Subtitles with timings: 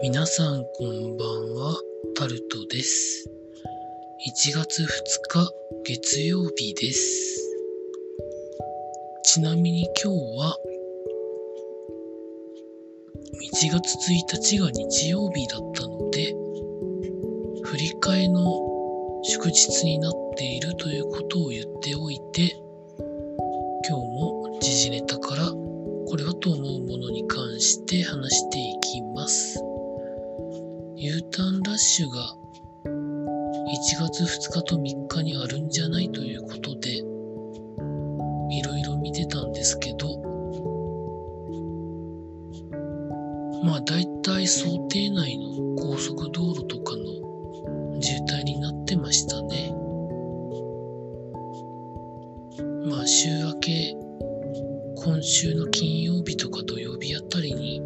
[0.00, 1.80] 皆さんこんばんは、
[2.14, 3.28] タルトです。
[4.28, 4.86] 1月2
[5.28, 5.50] 日
[5.84, 7.40] 月曜日です。
[9.24, 10.56] ちなみに今日は
[13.54, 16.32] 1月1日が日曜日だったので、
[17.64, 18.40] 振り替えの
[19.24, 22.56] 祝日になっているということを言っておいて、
[23.88, 25.50] 今日も時事ネタから
[26.08, 28.47] これはと思うものに関して話して
[31.78, 32.34] ッシュが
[32.84, 32.90] 1
[34.00, 37.02] 月2日と3日にあるんじゃないということで、い
[38.62, 40.18] ろいろ見てたんですけど、
[43.62, 49.72] まあ大体想定内の高速道路とかの渋滞になってましたね。
[52.86, 53.96] まあ週明け、
[54.96, 57.80] 今週の金曜日とか土曜日あたりに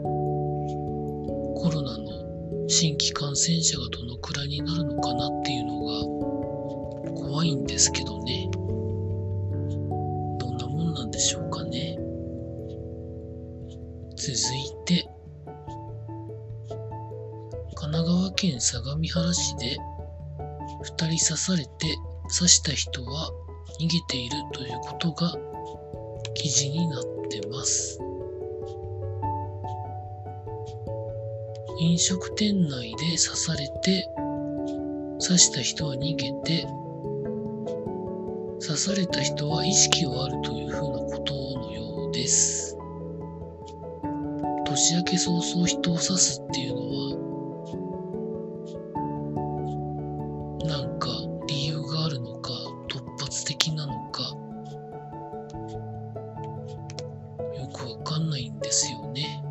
[1.57, 2.22] コロナの
[2.69, 8.49] 新規感染者がどのくらいになるのかなっていうのが怖いんですけどね。
[8.53, 11.99] どんなもんなんでしょうかね。
[14.17, 15.09] 続いて、
[17.75, 19.77] 神奈川県相模原市で
[20.85, 21.97] 2人刺されて
[22.39, 23.31] 刺した人は
[23.81, 25.35] 逃げているということが
[26.35, 27.99] 記事になってます。
[31.79, 34.09] 飲食店内で刺されて、
[35.21, 36.67] 刺した人は逃げて、
[38.61, 42.77] 刺された人は意識はあるというふうなことのようです。
[44.67, 47.17] 年明け早々人を刺すっていうのは、
[50.65, 51.09] なんか
[51.47, 52.53] 理由があるのか、
[52.89, 54.23] 突発的なのか、
[57.59, 59.42] よくわかんないんですよね。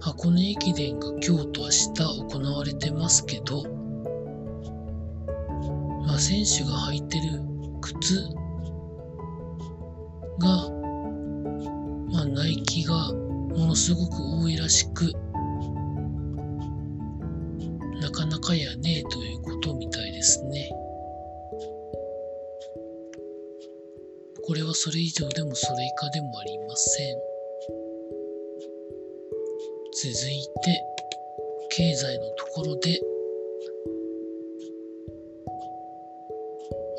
[0.00, 1.94] 箱根駅伝が今日と明日
[2.30, 3.64] 行われてますけど、
[6.06, 7.40] まあ選手が履いてる
[7.80, 8.22] 靴
[10.38, 10.70] が、
[12.12, 15.12] まあナイキがものすごく多いらしく、
[18.00, 20.70] なかなかやねえということみたいですね。
[24.46, 27.35] これはそれ以上でもそれ以下でもありません。
[29.98, 30.14] 続い
[30.62, 30.84] て、
[31.70, 33.00] 経済のところで、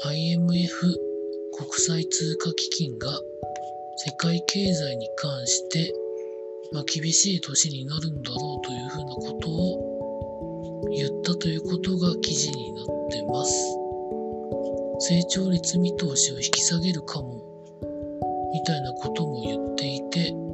[0.04, 0.96] IMF
[1.56, 3.08] 国際通貨基金が
[3.98, 5.94] 世界経済に関して、
[6.72, 13.54] まあ、厳しい年になるんだろうというふうなことを言ったということが記事になってます。
[15.02, 17.44] 成長率見通しを引き下げるかも、
[18.52, 20.47] みたいなことも言っていて、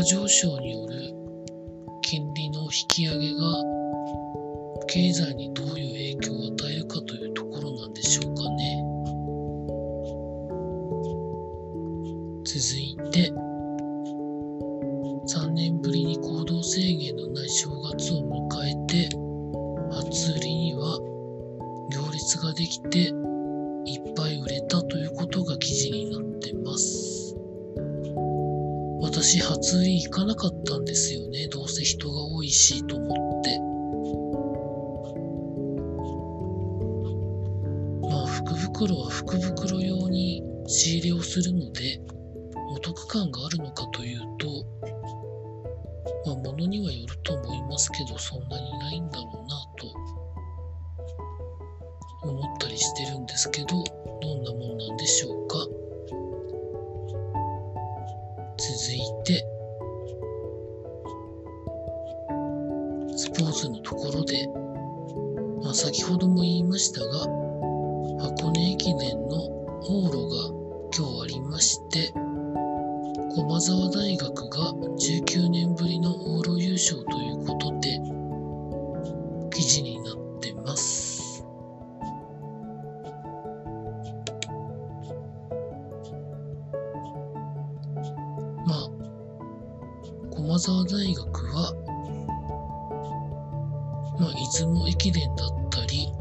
[0.00, 1.14] 価上昇による
[2.00, 3.62] 金利の引き上げが、
[4.88, 8.82] 経済にどういう影響を与えるかというところなんでしょうかね。
[12.46, 13.30] 続いて、
[15.28, 19.10] 3年ぶりに行動制限のない正月を迎えて、
[19.92, 20.98] 初売りには
[21.92, 27.19] 行列ができていっぱい売れたということが記事になってます。
[29.22, 31.46] 私、初売行かなかったんですよね。
[31.48, 33.58] どうせ人が多いしと思って。
[38.08, 42.00] まあ、福袋は福袋用に仕入れをするので、
[42.74, 44.64] お得感があるのかというと、
[46.24, 49.48] まあ、ものにはよると思いますけど、そんなにないんだろうな
[52.22, 53.84] と思ったりしてるんですけど、
[54.22, 55.79] どんなもんなんでしょうか。
[64.10, 64.48] ころで、
[65.62, 67.20] まあ、先ほども言いましたが、
[68.20, 69.36] 箱根駅伝の
[69.84, 70.50] 往路が
[70.96, 72.12] 今日ありまして、
[73.34, 78.00] 駒沢大学が19年ぶりの往路優勝ということで、
[79.54, 81.10] 記事になってます。
[90.32, 91.39] 駒沢大学、
[94.20, 96.12] まあ、出雲駅伝だったり、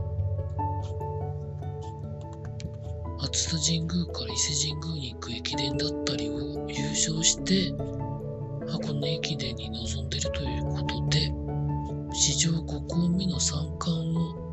[3.22, 7.74] 熱田神宮から伊勢神宮に行く駅伝だったりを優勝して、
[8.72, 11.30] 箱根駅伝に臨んでいるということで、
[12.14, 14.50] 史上5校目の三冠を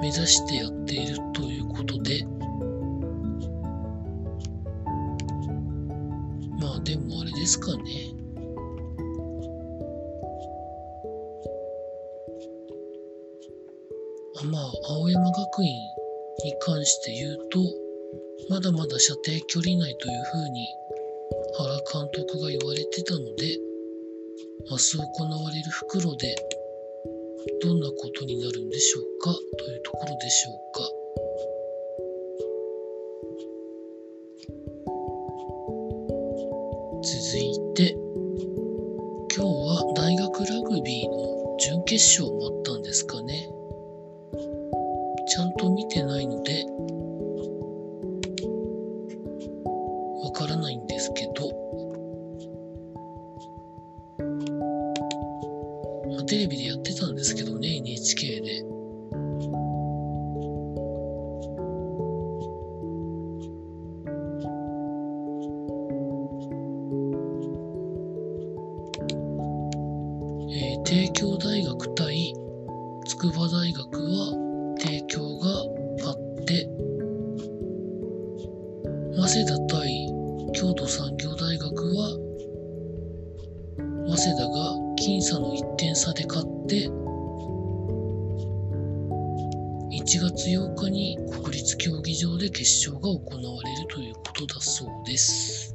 [0.00, 1.23] 目指してやっている
[14.50, 15.72] まあ、青山学院
[16.44, 17.58] に関して言うと、
[18.50, 20.68] まだまだ射程距離内というふうに
[21.56, 23.58] 原監督が言われてたので、
[24.70, 26.34] 明日行われる袋で
[27.62, 31.04] どんなことになるんでしょうかというところでしょうか。
[37.02, 37.92] 続いて、
[39.36, 43.43] 今日は大学ラグビーの準決勝もあったんですかね。
[50.74, 51.50] ないんですけど、
[56.10, 58.64] まあ、テレビでやってたんですけどね、NHK で。
[70.56, 72.34] えー帝京大学対
[73.06, 75.48] 筑波大学は帝京が
[75.98, 76.68] 勝って、
[79.16, 80.13] 早稲田対
[80.54, 82.16] 京都産業大学は、
[84.06, 86.88] 早稲田が僅差の1点差で勝って、
[89.90, 95.74] 1月8日に国立競技場で決勝が行われるということだそうです。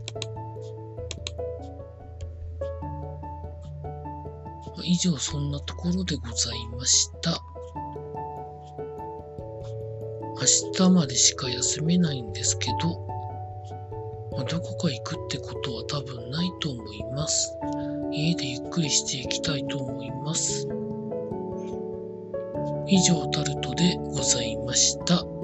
[4.86, 7.38] 以上そんなところでございました。
[10.40, 13.10] 明日までしか休めないんですけど、
[14.32, 17.58] まあどこか行くってことは多分ないと思います。
[18.12, 20.68] 家でゆっくりしていきたいと思います。
[22.88, 25.39] 以上タルトでございました。